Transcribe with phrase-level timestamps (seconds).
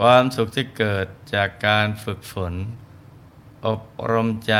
[0.00, 2.54] ความสุขที่เกิดจากการฝึกฝน
[3.66, 4.54] อบรมใจ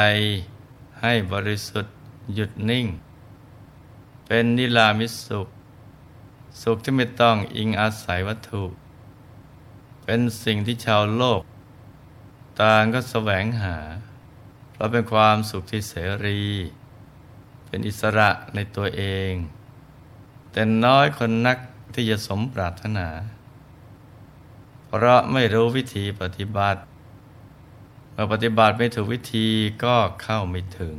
[1.00, 1.94] ให้บริสุทธิ์
[2.34, 2.86] หยุดนิ่ง
[4.26, 5.48] เป็นนิรามิสุข
[6.62, 8.64] สุขที่ไม่ต้องอิงอาศัยวัตถุ
[10.04, 11.40] เป็นสิ่งที่ชาวโลก
[12.60, 13.76] ต่างก็แสวงหา
[14.72, 16.42] เพราะเป็นความสุขที่เสรี
[17.66, 19.32] เป็นอิสระในตัวเอง
[20.52, 21.58] แต่น้อยคนนัก
[21.94, 23.08] ที่จะสมปรารถนา
[24.86, 26.80] เพราะไม่รู้วิธีปฏิบัติ
[28.12, 29.48] เมื่อปฏิบัติไม่ถูกวิธี
[29.84, 30.98] ก็เข้าไม่ถึง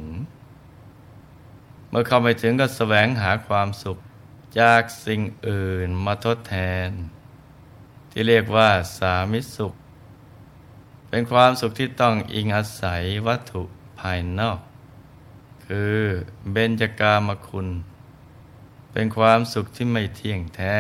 [1.90, 3.98] เมื่อเข้าไม่ถึงก็แสวงหาความสุข
[4.60, 6.56] จากสิ่งอื่นมาทดแท
[6.88, 6.90] น
[8.12, 9.74] ที่เรียกว่าสามิสุข
[11.10, 13.64] เป็นความสุขที่ต้องอิงอาศัยวัตถุ
[14.00, 14.60] ภายนอก
[15.66, 15.98] คือ
[16.52, 17.68] เบญจกามคุณ
[18.92, 20.78] เป็นความสุขที่ไม่เที่ยงแท้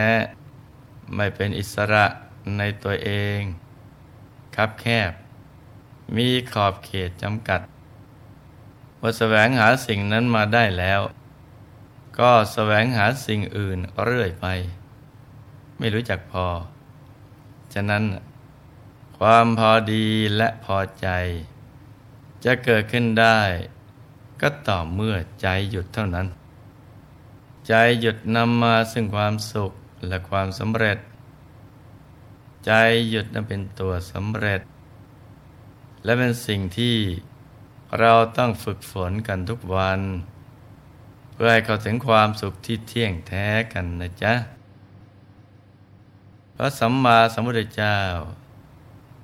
[1.15, 2.05] ไม่เป็นอิสระ
[2.59, 3.39] ในตัวเอง
[4.55, 5.11] คับแคบ
[6.15, 7.61] มีขอบเขตจำกัด
[8.97, 11.01] เมื่อแสวงหาสิ่งนั้นมาได้แล้ว
[12.19, 14.45] ก็แสวงหาสิ่งอื่นเรื่อยไป
[15.77, 16.45] ไม่รู้จักพอ
[17.73, 18.03] ฉะนั้น
[19.17, 20.05] ความพอดี
[20.37, 21.07] และพอใจ
[22.45, 23.39] จะเกิดขึ้นได้
[24.41, 26.27] ก็ต่อเมื่อใจหยุดเท่านั้น
[27.67, 29.71] ใจหยุดนำมาซึ่งความสุข
[30.07, 30.97] และความสำเร็จ
[32.67, 32.73] ใจ
[33.09, 34.61] หยุดนั้นเป็นตัวสำเร็จ
[36.03, 36.95] และเป็นสิ่งที่
[37.99, 39.99] เราต้องฝึกฝนกันทุกวัน
[41.33, 44.33] เพื่อให้เข้าถึงความสุขที่เที่ยงแท้กันนะจ๊ะ
[46.55, 47.97] พระสัมมาสัมพุทธเจ้า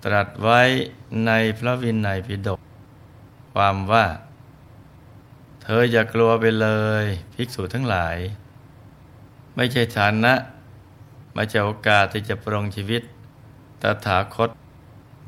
[0.03, 0.61] ตรัสไว้
[1.25, 2.59] ในพระวินัยปิฎก
[3.53, 4.05] ความว่า
[5.61, 6.67] เธออย่ากลัวไปเล
[7.03, 7.05] ย
[7.35, 8.17] ภิกษุทั้งหลาย
[9.55, 10.33] ไม่ใช่ฐานะ
[11.33, 13.03] ไม่ใช่โอกาสที่จะปรองชีวิต
[13.83, 14.49] ตถาคต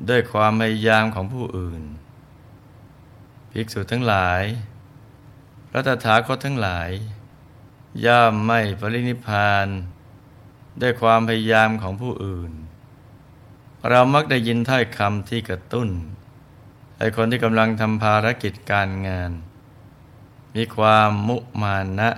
[0.08, 1.82] ด้วยความพยายามของผู้อื่น
[3.50, 4.42] ภิกษุทั้งหลาย
[5.70, 6.90] พระตถาคตทั้งหลาย
[8.04, 9.66] ย่อมไม่ปรินิพาน
[10.80, 12.52] ด้วยความพยายามของผู้อื่น
[13.88, 15.88] เรามักได้ยินถ้อยคำที่กระตุ้น
[16.98, 19.30] ให้คนที่กำลังทำภารกิจการงาน
[20.54, 22.10] มีความมุมานะ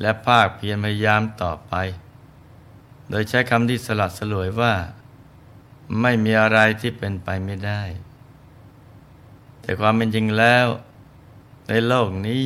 [0.00, 1.74] และภาคเพียรพยายามต่อไป
[3.10, 4.74] โดยใช้คำที่สลัดสลวยว่า
[6.00, 7.82] ไม่มีอะไรที่เป็นไปไม่ได้
[9.60, 10.66] แต่ความเป็นจริงแล้ว
[11.68, 12.44] ในโลกนี้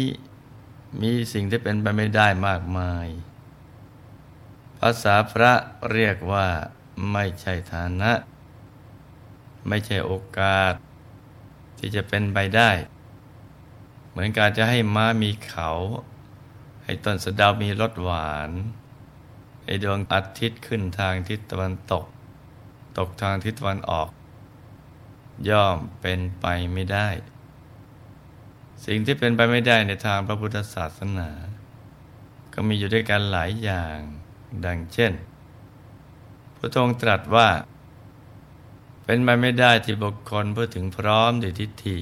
[1.00, 3.06] มีสิ่งที่เป็นไปไม่ได้มากมาย
[4.78, 5.52] ภาษาพระ
[5.92, 6.46] เรียกว่า
[7.12, 8.12] ไม่ใช่ฐานะ
[9.68, 10.72] ไม่ใช่โอกาส
[11.78, 12.70] ที่จะเป็นไปได้
[14.10, 15.70] เหมือนการจะให้ม้ามีเขา
[16.84, 18.50] ให้ต้นสะดาวมีรสหวาน
[19.64, 22.04] ให้ดวงอาทิตย์ขึ้นทางทิศตะวันตก
[23.00, 24.08] ตกทางทิศตะวันออก
[25.48, 27.08] ย่อมเป็นไปไม่ได้
[28.86, 31.30] สิ่งที่เป็นไปไม่ได้ในทางพระพุทธศาสนา
[32.52, 33.96] ก็มีอยู่ด้วยกันหลายอย่าง
[34.64, 35.12] ดังเช่น
[36.56, 37.48] พระองค์ตรัสว่า
[39.04, 41.98] เป็นไปไม่ได้ที่บุคคลเพื่อถึงพร้อมด้วยทิฏฐิ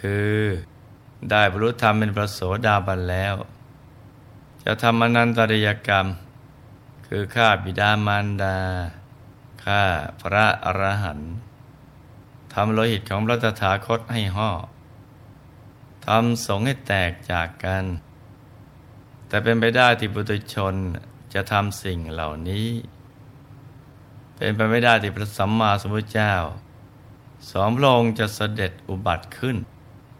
[0.00, 0.38] คือ
[1.30, 3.34] ได้บรรลุธรรมเป็นพระโสดาบันแล้ว
[4.64, 6.06] จะทำอนันตริยกรรม
[7.06, 8.56] คือฆ่าบิดามารดา
[9.64, 9.84] ฆ่า
[10.22, 11.32] พระอรหันต์
[12.52, 14.50] ทำโลหิตของพระตถาคตให้ห่อ
[16.06, 17.84] ทำสงให้แตกจากกัน
[19.28, 20.74] แต่เป็นไปได้ที่บุตรชน
[21.34, 22.68] จะทำสิ่งเหล่านี้
[24.36, 26.34] เป็นไปไม่ได้ที่พระสัมมาสัมพุทธเจ้า
[27.50, 29.56] สองพระองค์จะเสด็จอุบัติขึ้น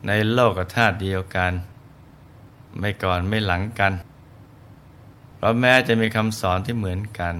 [0.06, 1.52] ในโลกธาตุเดียวกัน
[2.78, 3.92] ไม่ก่อนไม่หลังกัน
[5.36, 7.34] เพราะแม้จะมีคำสอนที่เหมือนกัน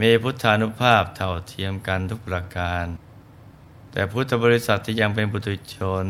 [0.00, 2.86] มีพุทธานุภาพเท่าเทียมกันทุกประการ
[3.90, 6.06] แต่พุทธบริษัทที่ยังเป็นปุถุชน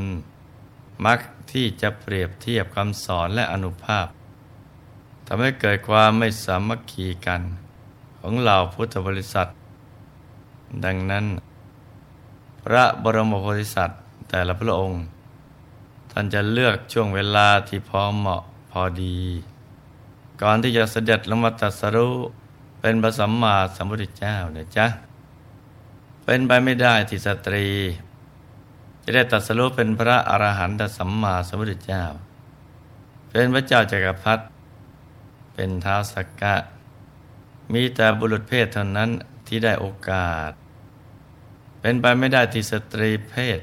[1.04, 1.20] มัก
[1.52, 4.06] ที่จะเปรียบเทียบคำสอนและอนุภาพ
[5.26, 7.42] ทำให้เกิดความไม่สามัคคีกัน
[8.18, 9.48] ของเหล่าพุทธบริษัท
[10.84, 11.26] ดังนั้น
[12.64, 15.02] พระบรมโพธิสัตว์แต่ละพระองค์
[16.10, 19.18] ท่านจะเลือกช่วงเวลาที่พอเหมาะพอดี
[20.42, 22.16] ก่อนที่จะเสด็จลงมาตรัสรู้
[22.84, 24.86] เป็นพระสัมมาสัมพุทธเจ้าเนี่ยจ้ะ
[26.24, 27.66] เป็นไปไม่ได้ที่สตรี
[29.02, 32.04] จะได้ตัดสรุปเป็นพระอรหันตสัมมาสัมพุทธเจ้า
[33.30, 34.44] เป็นพระเจ้าจักรพรรดิ
[35.54, 36.54] เป็นท้าวสักกะ
[37.72, 39.10] มีแต่บุรุษเพศเท่านั้น
[39.46, 40.50] ที่ได้โอกาส
[41.80, 43.60] เป็นไปไม่ได้ที่สตรีเพศ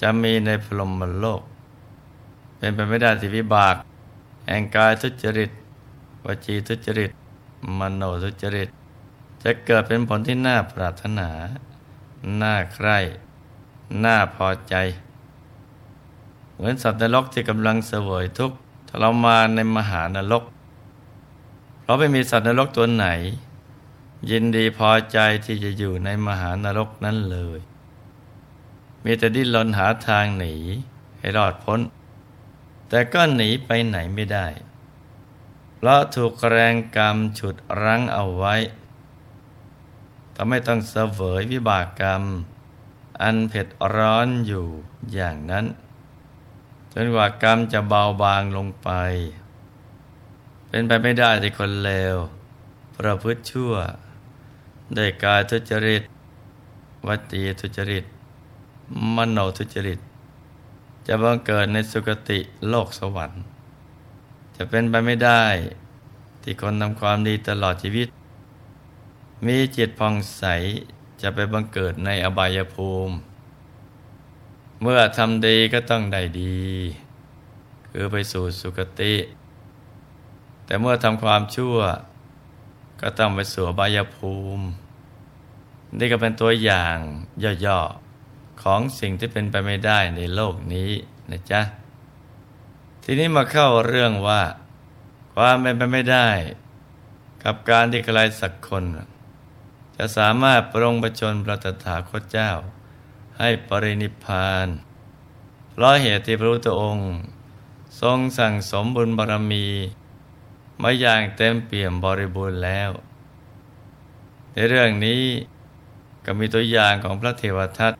[0.00, 1.42] จะมีในพรหมโลก
[2.58, 3.76] เป็นไปไม่ได้ที่วิบาก
[4.46, 5.50] แห่งกายทุจริต
[6.24, 7.10] วจีทุจริต
[7.78, 8.68] มโนทุจริต
[9.42, 11.28] จะเกิดเป็นผลที่น่าปรารถนา
[12.42, 12.98] น่าใคร่
[14.04, 14.74] น่าพอใจ
[16.54, 18.56] เหมือนสัตว์นรกที่กำลังเสวยทุกข์
[18.88, 20.44] ทรมานในมหานรก
[21.80, 23.06] เพราะไม่มีสัตว์นรกตัวไหน
[24.30, 27.58] ยินดีพอใจที่จะอยู่ในมหานรกนั้นเลย
[29.04, 30.54] มีแต่ดิ้นรนหาทางหนี
[31.18, 31.80] ให้รอดพ้น
[32.88, 34.46] แต่ก็หนีไปไหนไม่ได้
[35.80, 38.54] เพราะถูกแรงกรรมฉุดรั้งเอาไว้
[40.34, 42.22] ทำให้ต้องเสวยวิบากกรรม
[43.22, 44.66] อันเผ็ดร้อนอยู่
[45.12, 45.66] อย่างนั้น
[46.92, 48.90] จนกว่ากรรมจะเบาบางลงไป
[50.68, 52.16] เป็นไปไม่ได้ที่คนเลว
[52.96, 53.72] ประพฤติชั่ว
[54.94, 56.02] ได้กายทุจริต
[57.06, 58.04] วัตีทุจริต
[59.16, 60.00] มโนทุจริต
[61.06, 62.38] จะบังเกิดในสุคติ
[62.68, 63.42] โลกสวรรค์
[64.60, 65.44] จะเป็นไปไม่ได้
[66.42, 68.08] ที่คนทำความดีตลอดชีวิต
[69.46, 70.44] มีจิตผ่องใส
[71.22, 73.14] จะไปบังเกิดในอบายภูมิ
[74.82, 76.62] เมื่อทำดีก็ต้องได้ดี
[77.90, 79.14] คือไปสู่สุคติ
[80.64, 81.76] แต่เมื่อทำความชั่ว
[83.00, 84.64] ก็ต้องไปสู่อบายภูมิ
[85.98, 86.96] นี่ก็เป็นตัวอย่าง
[87.66, 90.90] ย่อๆของสิ่งที่เป็นไปไม่ได้ในโลกนี้
[91.30, 91.60] นะจ๊ะ
[93.10, 94.42] ทีนี้มาเข้าเรื่องว่า
[95.34, 96.28] ความเป็นไปไม่ได้
[97.44, 98.84] กับการที่ใครสักคน
[99.96, 102.50] จะสามารถปรงประชนพระตถาคตเจ้า
[103.38, 104.66] ให้ปรินิพาน
[105.72, 107.10] เพราะเหตุที่พระพุทธองค์
[108.00, 109.66] ทรงสั่งสมบุญบารมี
[110.82, 112.90] มาอย่างเต็มเปี่ยมบริบูรณ์แล้ว
[114.52, 115.22] ในเรื่องนี้
[116.24, 117.92] ก็มีตัวอย่างของพระเทวทัต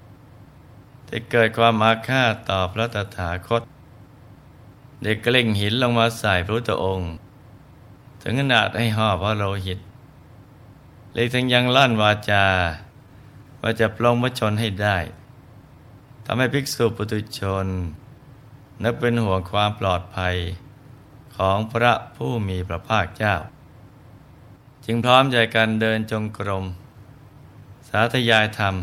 [1.09, 3.63] ที่เกิดความอาฆาตต่อพระตถาคต
[5.03, 7.13] เด็กกล่งหินลงมาใส่พระพุทธองค์
[8.23, 9.79] ถึงขนาดให้ห่อพระโลหิต
[11.13, 12.47] เลยทั้งยังลั่นวาจา
[13.61, 14.97] ว่าจะปลงมชนให้ได้
[16.25, 17.67] ทำให้ภิกษุปุตุชน
[18.83, 20.37] นับเป็นห่วงความปลอดภัย
[21.37, 23.35] ของพระผู้มีพระภาคเจ้า
[24.85, 26.65] จึงพร้อมใจกันเดินจงกรม
[27.89, 28.75] สาธยายธรรม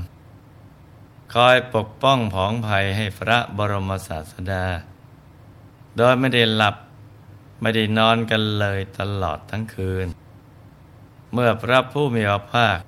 [1.33, 4.65] คอยปกป้องผองภัยให้พระบรมศาสดา
[5.97, 6.75] โดยไม่ได้หลับ
[7.61, 10.07] ไม่ได้นอนกันเลยตลอดทั้งคืน
[11.33, 12.79] เมื่อพระผู้มีพระภาค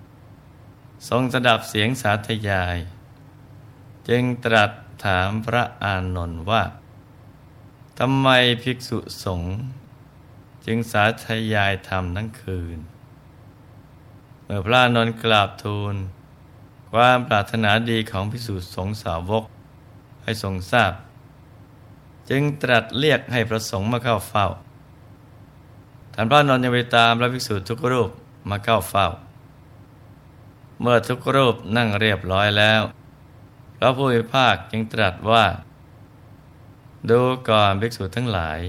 [1.09, 2.77] ทรงสดับเสียงสาธยาย
[4.09, 4.71] จึงตรัส
[5.05, 6.63] ถามพระอานนท์ว่า
[7.99, 8.27] ทำไม
[8.63, 9.55] ภิกษุสงฆ์
[10.65, 12.77] จึงสาธยายธรรมทั้งคืน
[14.43, 15.95] เมื่อพระอานนท์กราบทูล
[16.91, 19.43] ความปรารถนาดีของภิกษุสงฆ์สาวก
[20.23, 20.93] ให้ทรงทราบ
[22.29, 24.47] จึงตรัสเรียกให้พระสงฆ์มาเข้าเฝ้า
[26.13, 28.09] ท่านพระนนท์ยังไปตามพระภิกษุทุกรูป
[28.49, 29.07] มาเข้าเฝ้า
[30.81, 32.81] เมื่อทุกรูปนั่งเรียบร้อยแล้ว
[33.77, 35.45] พระผู้มีภาคจึงตรัสว่า
[37.09, 37.19] ดู
[37.49, 38.59] ก่อนภิกษุทั้งหลาย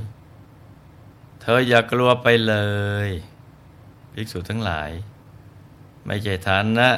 [1.41, 2.55] เธออย่ากลัวไปเล
[3.07, 3.09] ย
[4.13, 4.91] ภิกษุทั้งหลาย
[6.07, 6.91] ไม่ใช่ฐานนะ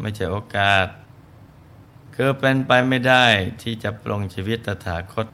[0.00, 0.86] ไม่ใช่โอกาส
[2.14, 3.26] คือเป็นไปไม่ได้
[3.62, 5.26] ที่จะปลงชีวิตตถาคต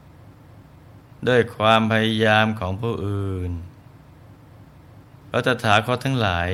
[1.29, 3.51] ด้วยความพยายามของผู้อื่น
[5.33, 6.51] ระตถาคตทั้งหลาย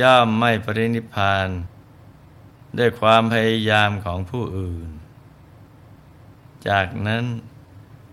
[0.00, 1.48] ย่อมไม่ปรินิพาน
[2.78, 4.88] ด้วยความพยายามของผู้อื่น
[6.68, 7.24] จากนั้น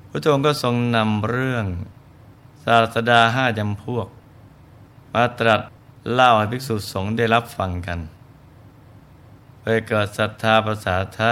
[0.09, 1.65] พระองค์ก็ทรงนำเรื่อง
[2.65, 4.07] ศาสดาห้าจำพวก
[5.13, 5.62] มาตรัส
[6.12, 8.00] เล่าให้ภิกษุสงฆ์ได้รับฟังกัน
[9.65, 11.31] เพื่อเกิดศรัทธาภาษาทะ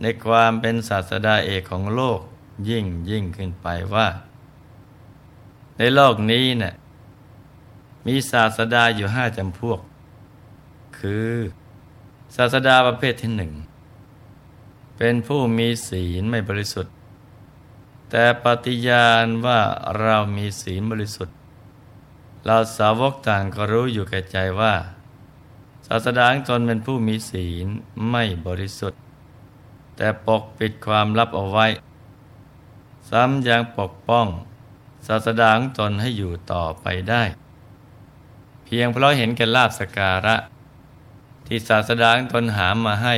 [0.00, 2.20] ในความเป็นศาสดาเอกของโลก
[2.68, 4.08] ยิ่งยิ่งขึ้นไปว่า
[5.78, 6.74] ในโลกนี้เนะ่ย
[8.06, 9.80] มีศาสดาอยู่ห้าจำพวก
[10.98, 11.32] คือ
[12.36, 13.52] ศาสดาประเภทที่หนึ่ง
[14.96, 16.94] เป็นผู้มีศีลไม่บริสุทธิ์
[18.10, 19.60] แต่ปฏิญาณว่า
[20.00, 21.36] เรามีศีลบริสุทธิ์
[22.44, 24.74] เราสาวกต่างก็รู้อยู่แก่ใจว่า
[25.92, 27.66] ศาสดาตนเป็นผู้มีศีล
[28.10, 29.00] ไม่บริสุทธิ์
[29.96, 31.66] แต่ปกปิดความลับเอาไว้
[33.10, 34.26] ซ้ำยังปกป้อง
[35.06, 37.22] ศาสดางตนให้อยู่ต่อไปได้
[38.64, 40.36] เพียงเพราะเห็นแก่ลาบสการะ
[41.46, 43.16] ที่ศาสดางตนหามมาให้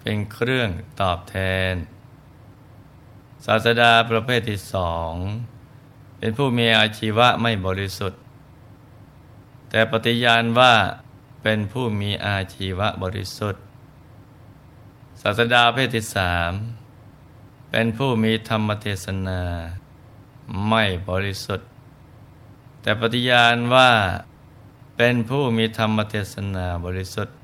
[0.00, 0.70] เป็นเครื่อง
[1.00, 1.36] ตอบแท
[1.72, 1.74] น
[3.46, 5.12] ศาสดาประเภทที่สอง
[6.18, 8.20] เป็นผู้มีอาชีวะไม่บริสุทธิ์
[9.70, 10.74] แต่ปฏิญาณว่า
[11.42, 13.62] เป็นผู้มีอาชีวะบริสุทธิ์
[15.20, 16.52] ศาสดาประเภทที่สาม
[17.70, 19.40] เป็นผู้มีธรรมเทศนา
[20.68, 21.68] ไม่บริสุทธิ์
[22.82, 23.90] แต่ปฏิญาณว่า
[24.96, 27.36] เป็นผู้มีธรรมเทศนาบริสุทธิ์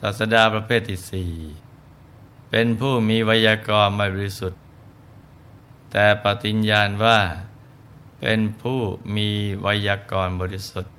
[0.00, 1.32] ศาสดาประเภทที่สี่
[2.50, 4.60] เป็นผู้มีไวยากรณ์บริสุทธิ์
[5.90, 7.18] แต่ปฏิญญาณว่า
[8.20, 8.80] เป็นผู้
[9.16, 9.28] มี
[9.62, 10.92] ไวยากรณ์บริสุทธิ์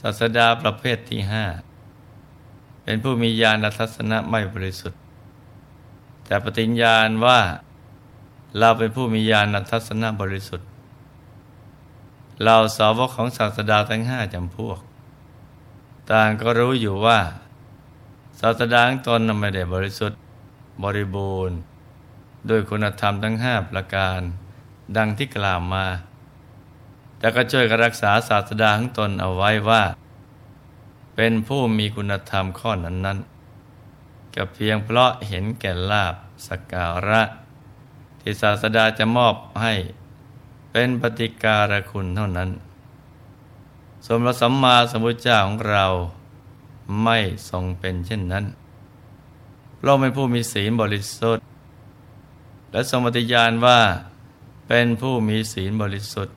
[0.00, 1.44] ศาสดาประเภทที่ห้า
[2.84, 5.00] เป็นผู้มีญาณทัศนะไม่บริสุทธิ์
[6.24, 7.40] แต่ปฏิญญาณว่า
[8.58, 10.68] เราเป็นผู้มีญาณทัศนะบริสุทธิ์
[12.44, 14.80] เราสาวกของศาสดาทั้งห้าจำพวก
[16.10, 17.18] ต่างก็รู้อยู่ว่า
[18.40, 20.18] ศาสดาองตนไม่ได้บริสุทธิ์
[20.82, 21.56] บริบูรณ์
[22.48, 24.20] ด้วยคุณธรรมทั้งห้าประการ
[24.96, 25.84] ดังที่กล่าวมา
[27.18, 29.82] แต่ก็ช่วยรักษาศาสดาของตนเอาไว้ว่า
[31.16, 36.14] เป็นผู้มีคุณธรรมข้อนั้นๆกับเพียงเพราะเห็นแก่ลาบ
[36.46, 37.22] สกการะ
[38.20, 39.74] ที่ศาสดาจะมอบให้
[40.72, 42.50] เป็นปฏิการคุณเท่านั้น
[44.06, 45.86] สมรสัมมาสัมพุทธเจ้าของเรา
[47.02, 47.18] ไม่
[47.50, 48.44] ทรงเป็นเช่นนั้น
[49.82, 51.44] เราเป็นผู้มีศีลบริสุทธิ์
[52.70, 53.80] และสมติญาณว่า
[54.68, 56.34] เป็นผู้มีศีลบริสุทธิ์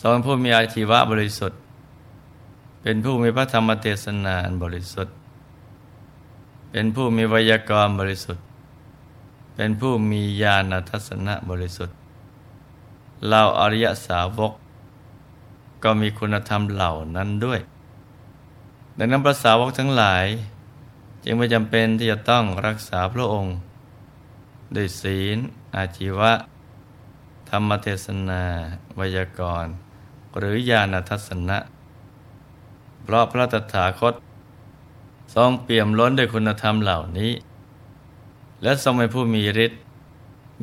[0.00, 1.60] สองผู้มีอาชีวะบริสุทธิ์
[2.82, 5.14] เป็นผู้มีพระธรรมเทศนาบริสุทธิ์
[6.70, 8.44] เป็นผู้มีวยากรณ์บริสุทธิ์
[9.54, 11.96] เป็นผู้มีญาณทัศนะบริสุทธิ์
[13.28, 14.52] เราอริยสาวก
[15.82, 17.60] ก็มีคุณธรรมเหล่านั้นด้วย
[18.98, 20.26] ดังนั้นพระสาวกทั้งหลาย
[21.24, 23.56] จึงไม่จำเป็นที่จะต้องรักษาพระองค์
[24.74, 25.38] ด้วยศีล
[25.76, 26.32] อาชีวะ
[27.50, 28.42] ธรรมเทศนา
[28.98, 29.74] วยากรณ์
[30.38, 31.58] หรือญาณทัศนะ
[33.02, 34.14] เพราะพระตถาคต
[35.34, 37.32] ทรงเปี่ยมล้นด้วยคุณธรรมเหล่านี้
[38.62, 39.80] และทรงเป็นผู้มีฤทธิ์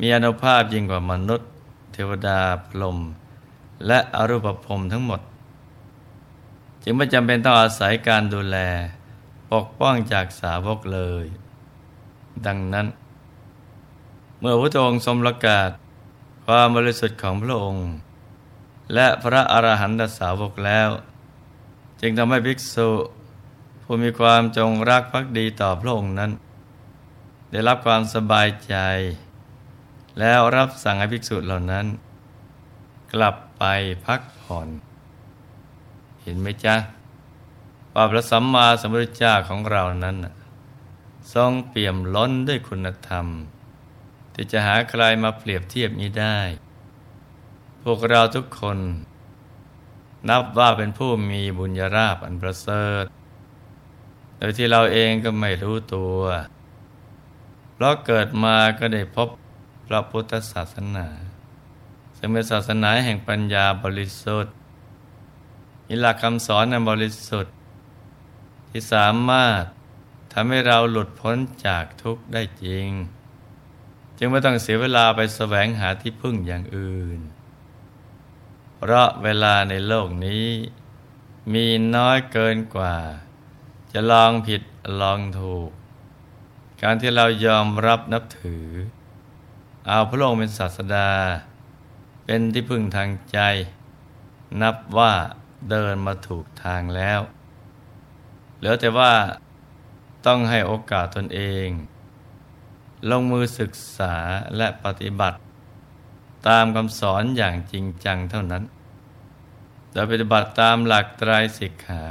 [0.00, 1.48] มีอนุภาพยิ่งกว่ามนุษย์
[1.92, 2.98] เทวดาพรหม
[3.86, 5.20] และอรูปภพทั้งหมด
[6.82, 8.56] จึงไม่จำเป็นต้องอาศัยการดูแล
[9.50, 11.26] ปกป้องจากสาวกเลย
[12.46, 12.86] ดังนั้น
[14.40, 15.70] เมื่อพระองค์ทรงประกาศ
[16.46, 17.86] ความบริสุทธิ์ของพระองค์
[18.92, 20.88] และพระอรหันตสาวกแล้ว
[22.00, 22.90] จึงทำให้ภิกษุ
[23.82, 26.30] ผู้มีความจงรักภักดีต่อพระองค์นั้น
[27.50, 28.76] ได้รับความสบายใจ
[30.18, 31.86] แล้วรับสั่งให้ภิกษุเหล่านั้น
[33.12, 33.64] กลับไป
[34.06, 34.68] พักผ่อน
[36.22, 36.76] เห็นไหมจ๊ะ
[37.94, 40.16] ว่าพระสัมมาสัมพุทธเจ้าของเรานั้น
[41.34, 43.26] ทรงเปี่ยมล้นด้วยคุณธรรม
[44.34, 46.38] ที่จะหาใครมาเปรียบเทียบนี้ได้
[47.88, 48.78] พวกเราทุกคน
[50.28, 53.04] นับว่าเป็นผู้มีบุญญาราภอันประเสริฐ
[54.38, 56.18] โดยที่เราเองก็ไม่รู้ตัว
[57.72, 59.28] เพราะเกิดมาก็ได้พบ
[59.86, 61.06] พระพุทธศาสนา
[62.16, 64.54] ซึ่งเป็นศาสนาแห่งปัญญาบริสุทธิ์
[65.86, 67.54] มีหลักคำสอนอันบริสุทธิ์
[68.70, 69.62] ที่สามารถ
[70.32, 71.36] ทำให้เราหลุดพ้น
[71.66, 72.88] จากทุกข์ได้จริง
[74.18, 77.20] จึงไม่ต้องเสียเวลาไปแสวงหาที่พึ่งอย่างอื่น
[78.86, 80.46] เพราะเวลาในโลกนี้
[81.52, 82.96] มีน้อยเกินกว่า
[83.92, 84.62] จะลองผิด
[85.00, 85.70] ลองถูก
[86.82, 88.66] การที่เรายอมรับนับถือ
[89.86, 91.10] เอาพระองค์เป็นศาสดา
[92.24, 93.38] เป็นที่พึ่งทางใจ
[94.60, 95.12] นับว่า
[95.70, 97.20] เดินมาถูกทางแล้ว
[98.58, 99.14] เหลือแต่ว่า
[100.26, 101.68] ต้องให้โอกาสตนเอง
[103.10, 104.14] ลงมือศึกษา
[104.56, 105.38] และปฏิบัติ
[106.48, 108.64] ตามคำสอนอย่างจริงจังเท่านั้น
[109.94, 112.04] โดยปฏิบัติตามหลักไตรสิกขา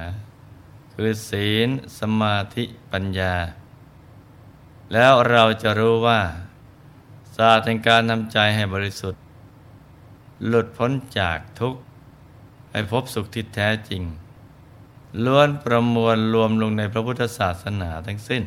[0.94, 3.36] คือศีล สมาธิปัญญา
[4.94, 6.22] แล้วเราจะรู้ว่า
[7.36, 9.22] ศาสตร์แห่งการทำใจให้บริสุทธิ์
[10.46, 11.82] หลุดพ้นจากทุกข์
[12.72, 14.04] ให้พบสุขที่แท้จริง
[15.26, 18.44] ล้วนประมวลรวมลงในพระพุทธศาสนาทั้งสิ้น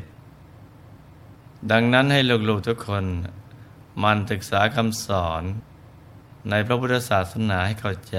[1.71, 3.05] ดังนั้นให้ลูกๆทุกคน
[4.03, 5.43] มันศึกษาคำสอน
[6.51, 8.19] ในพระพุทธศาสนาให้เข้าใจ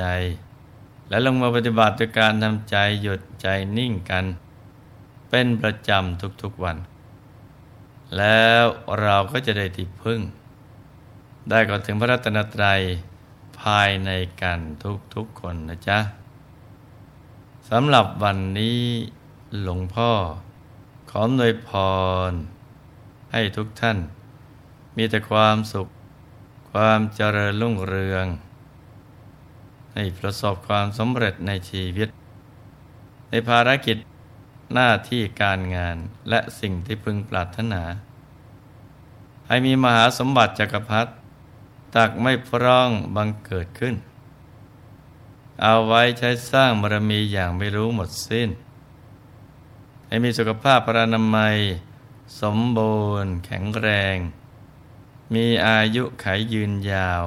[1.10, 3.48] และลงมาปฏิบัติด้วยการทำใจหยุดใจ
[3.78, 4.26] นิ่งกัน
[5.30, 6.78] เป็นประจำทุกๆวัน
[8.18, 8.64] แล้ว
[9.02, 10.20] เราก็จะได้ติดพึ่ง
[11.50, 12.82] ได้ก่อนถึงพระรัตนตรัย
[13.62, 14.10] ภายใน
[14.42, 14.60] กัน
[15.16, 16.00] ทุกๆคนนะจ๊ะ
[17.70, 18.82] สำหรับวันนี้
[19.62, 20.12] หลวงพ่อ
[21.10, 21.70] ขอหนวยพ
[22.30, 22.32] ร
[23.32, 23.98] ให้ทุกท่าน
[24.98, 25.88] มีแต่ความสุข
[26.72, 28.26] ความเจริญรุ่งเรือง
[30.00, 32.10] ให้ประสบความสำเร็จในชีวิต
[33.30, 33.98] ในภารกิจ
[34.74, 35.98] หน้าที่การงาน
[36.30, 37.84] และสิ่งที่พึงปรารถนา
[39.48, 41.12] ให้มีมหาสมบัติจักรพรรดิ
[41.96, 43.96] ตักไม่พร่องบังเกิดขึ้น
[45.62, 48.50] เอาไว้ใช้สร้างบารมีอย่างไม่รู้หมดสิ้น
[50.08, 51.58] ให้มีสุขภาพพรานามัย
[52.42, 54.18] สมบูรณ์ แข็งแรง
[55.34, 57.26] มีอายุขายยืนยาว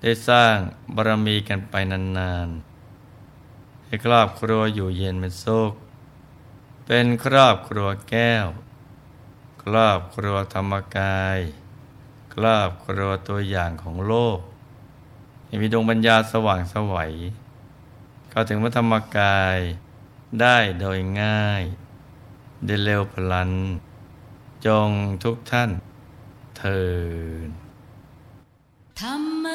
[0.00, 0.56] ได้สร้าง
[0.94, 5.72] บารมีกันไปนานๆ ให้ครอบครัวอยู่เย็นเป็นสุข
[6.86, 8.46] เป็นครอบครัวแก้ว
[9.62, 11.38] ครอบครัวธรรมกาย
[12.34, 14.38] ครอบครัวตัวอย่างของโลก
[15.62, 17.12] มีดวงปัญญาสว่างสวัย
[18.30, 19.58] เข้าถึงพระธรรมกาย
[20.40, 21.62] ได้โดยง่าย
[22.64, 23.50] ได้เร็วพลัน
[24.66, 24.90] จง
[25.24, 25.70] ทุกท่าน
[26.56, 26.82] เทิ
[27.46, 27.48] น
[29.00, 29.45] ธรรม